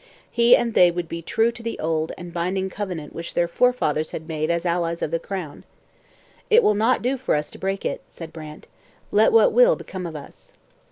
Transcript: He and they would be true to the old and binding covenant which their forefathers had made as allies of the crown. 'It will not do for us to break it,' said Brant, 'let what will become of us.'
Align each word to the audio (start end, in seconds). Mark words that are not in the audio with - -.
He 0.31 0.55
and 0.55 0.73
they 0.73 0.89
would 0.89 1.07
be 1.07 1.21
true 1.21 1.51
to 1.51 1.61
the 1.61 1.77
old 1.77 2.11
and 2.17 2.33
binding 2.33 2.71
covenant 2.71 3.13
which 3.13 3.35
their 3.35 3.47
forefathers 3.47 4.09
had 4.09 4.27
made 4.27 4.49
as 4.49 4.65
allies 4.65 5.03
of 5.03 5.11
the 5.11 5.19
crown. 5.19 5.63
'It 6.49 6.63
will 6.63 6.73
not 6.73 7.03
do 7.03 7.17
for 7.17 7.35
us 7.35 7.51
to 7.51 7.59
break 7.59 7.85
it,' 7.85 8.01
said 8.09 8.33
Brant, 8.33 8.65
'let 9.11 9.31
what 9.31 9.53
will 9.53 9.75
become 9.75 10.07
of 10.07 10.15
us.' 10.15 10.53